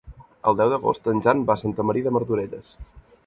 El 0.51 0.55
deu 0.61 0.71
d'agost 0.71 1.09
en 1.13 1.21
Jan 1.27 1.45
va 1.51 1.55
a 1.57 1.63
Santa 1.65 1.87
Maria 1.91 2.09
de 2.09 2.17
Martorelles. 2.17 2.73